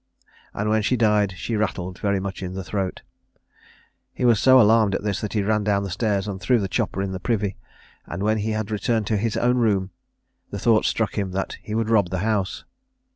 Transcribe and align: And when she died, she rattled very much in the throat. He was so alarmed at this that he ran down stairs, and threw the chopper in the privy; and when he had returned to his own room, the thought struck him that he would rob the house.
And 0.55 0.67
when 0.67 0.81
she 0.81 0.97
died, 0.97 1.35
she 1.37 1.55
rattled 1.55 1.99
very 1.99 2.19
much 2.19 2.41
in 2.41 2.55
the 2.55 2.63
throat. 2.63 3.03
He 4.11 4.25
was 4.25 4.39
so 4.39 4.59
alarmed 4.59 4.95
at 4.95 5.03
this 5.03 5.21
that 5.21 5.33
he 5.33 5.43
ran 5.43 5.63
down 5.63 5.87
stairs, 5.91 6.27
and 6.27 6.41
threw 6.41 6.57
the 6.59 6.67
chopper 6.67 7.03
in 7.03 7.11
the 7.11 7.19
privy; 7.19 7.55
and 8.07 8.23
when 8.23 8.39
he 8.39 8.49
had 8.49 8.71
returned 8.71 9.05
to 9.05 9.17
his 9.17 9.37
own 9.37 9.57
room, 9.57 9.91
the 10.49 10.57
thought 10.57 10.85
struck 10.85 11.19
him 11.19 11.33
that 11.33 11.57
he 11.61 11.75
would 11.75 11.91
rob 11.91 12.09
the 12.09 12.17
house. 12.25 12.65